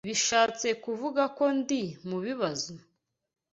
Bishatse 0.07 0.67
kuvuga 0.83 1.23
ko 1.37 1.45
ndi 1.59 1.81
mubibazo? 2.07 2.73